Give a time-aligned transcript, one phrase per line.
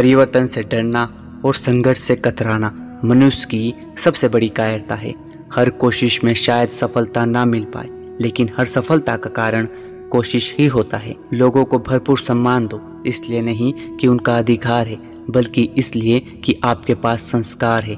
[0.00, 1.02] परिवर्तन से डरना
[1.44, 5.12] और संघर्ष से कतराना मनुष्य की सबसे बड़ी कायरता है।
[5.54, 7.88] हर कोशिश में शायद सफलता ना मिल पाए,
[8.20, 9.68] लेकिन हर सफलता का कारण
[10.12, 14.98] कोशिश ही होता है। लोगों को भरपूर सम्मान दो, इसलिए नहीं कि उनका अधिकार है,
[15.30, 17.96] बल्कि इसलिए कि आपके पास संस्कार है।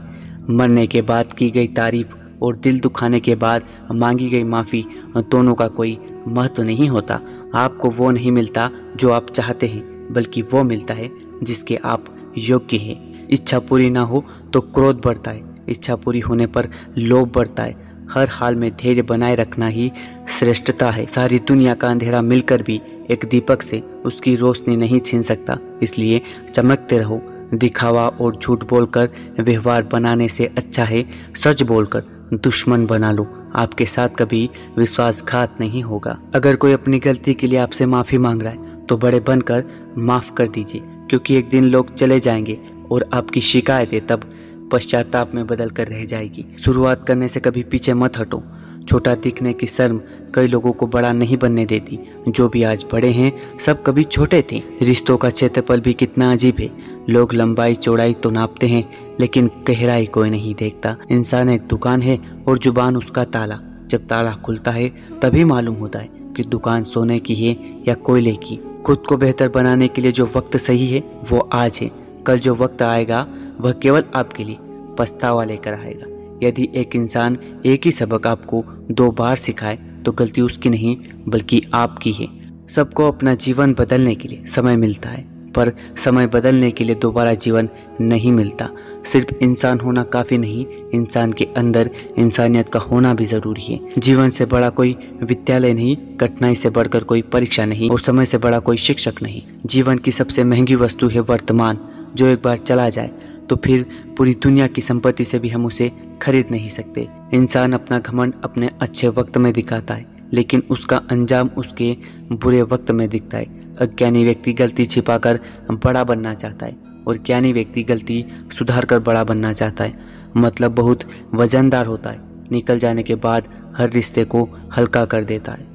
[0.50, 3.62] मरने के बाद की गई तारीफ़ और दिल दुखाने के बाद
[3.92, 4.84] मांगी गई माफ़ी
[5.18, 5.98] दोनों का कोई
[6.28, 7.20] महत्व नहीं होता।
[7.54, 12.04] आपको वो नहीं मिलता जो आप चाहते हैं, बल्कि वो मिलता है जिसके आप
[12.38, 16.68] योग्य हैं। इच्छा पूरी ना हो तो क्रोध बढ़ता है। इच्छा पूरी होने पर
[16.98, 19.90] लोभ बढ़ता है। हर हाल में धैर्य बनाए रखना ही
[20.28, 25.22] श्रेष्ठता है। सारी दुनिया का अंधेरा मिलकर भी एक दीपक से उसकी रोशनी नहीं छीन
[25.22, 26.20] सकता। इसलिए
[26.54, 27.20] चमकते रहो।
[27.54, 29.08] दिखावा और झूठ बोलकर
[29.40, 31.04] व्यवहार बनाने से अच्छा है।
[31.36, 32.04] सच बोलकर
[32.34, 34.48] दुश्मन बना लो। आपके साथ कभी
[34.78, 38.96] विश्वासघात नहीं होगा। अगर कोई अपनी गलती के लिए आपसे माफ़ी मांग रहा है तो
[38.96, 39.64] बड़े बनकर
[39.98, 40.82] माफ़ कर दीजिए।
[41.12, 42.58] क्योंकि एक दिन लोग चले जाएँगे
[42.90, 44.30] और आपकी शिकायतें तब
[44.72, 48.42] पश्चाताप में बदल कर रह जाएगी। शुरुआत करने से कभी पीछे मत हटो।
[48.88, 50.00] छोटा दिखने की शर्म
[50.34, 54.44] कई लोगों को बड़ा नहीं बनने देती। जो भी आज बड़े हैं, सब कभी छोटे
[54.52, 56.70] थे। रिश्तों का क्षेत्रफल भी कितना अजीब है।
[57.10, 62.18] लोग लंबाई चौड़ाई तो नापते हैं, लेकिन गहराई कोई नहीं देखता। इंसान एक दुकान है
[62.48, 64.88] और ज़ुबान उसका ताला। जब ताला खुलता है,
[65.22, 67.56] तभी मालूम होता है कि दुकान सोने की है
[67.88, 71.78] या कोयले की। खुद को बेहतर बनाने के लिए जो वक्त सही है, वो आज
[71.82, 71.90] है।
[72.26, 73.26] कल जो वक्त आएगा,
[73.60, 74.56] वह केवल आपके लिए
[74.98, 76.06] पछतावा लेकर आएगा।
[76.46, 80.96] यदि एक इंसान एक ही सबक आपको दो बार सिखाए तो गलती उसकी नहीं,
[81.28, 82.28] बल्कि आपकी है।
[82.68, 85.22] सबको अपना जीवन बदलने के लिए समय मिलता है,
[85.52, 87.68] पर समय बदलने के लिए दोबारा जीवन
[88.00, 88.68] नहीं मिलता।
[89.04, 90.64] सिर्फ़ इंसान होना काफ़ी नहीं,
[90.94, 95.96] इंसान के अंदर इंसानियत का होना भी ज़रूरी है। जीवन से बड़ा कोई विद्यालय नहीं,
[96.16, 100.12] कठिनाई से बढ़कर कोई परीक्षा नहीं और समय से बड़ा कोई शिक्षक नहीं। जीवन की
[100.12, 101.78] सबसे महँगी वस्तु है वर्तमान,
[102.14, 103.10] जो एक बार चला जाए
[103.48, 103.84] तो फिर
[104.18, 105.90] पूरी दुनिया की संपत्ति से भी हम उसे
[106.22, 111.50] खरीद नहीं सकते। इंसान अपना घमंड अपने अच्छे वक्त में दिखाता है, लेकिन उसका अंजाम
[111.56, 111.96] उसके
[112.32, 115.40] बुरे वक्त में दिखता है। अज्ञानी व्यक्ति गलती छिपाकर
[115.72, 116.76] बड़ा बनना चाहता है।
[117.06, 118.26] और ज्ञानी व्यक्ति गलती
[118.58, 119.98] सुधार कर बड़ा बनना चाहता है।
[120.36, 121.00] मतलब बहुत
[121.34, 122.20] वजनदार होता है।
[122.52, 125.71] निकल जाने के बाद हर रिश्ते को हल्का कर देता है।